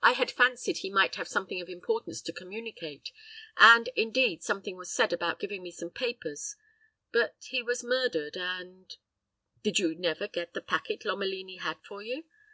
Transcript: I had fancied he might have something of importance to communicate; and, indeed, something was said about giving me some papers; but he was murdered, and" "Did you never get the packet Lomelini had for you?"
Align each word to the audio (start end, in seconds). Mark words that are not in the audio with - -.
I 0.00 0.12
had 0.12 0.30
fancied 0.30 0.78
he 0.78 0.88
might 0.88 1.16
have 1.16 1.28
something 1.28 1.60
of 1.60 1.68
importance 1.68 2.22
to 2.22 2.32
communicate; 2.32 3.10
and, 3.58 3.90
indeed, 3.94 4.42
something 4.42 4.74
was 4.74 4.90
said 4.90 5.12
about 5.12 5.38
giving 5.38 5.62
me 5.62 5.70
some 5.70 5.90
papers; 5.90 6.56
but 7.12 7.36
he 7.42 7.62
was 7.62 7.84
murdered, 7.84 8.38
and" 8.38 8.96
"Did 9.62 9.78
you 9.78 9.94
never 9.94 10.28
get 10.28 10.54
the 10.54 10.62
packet 10.62 11.04
Lomelini 11.04 11.56
had 11.58 11.76
for 11.86 12.02
you?" 12.02 12.24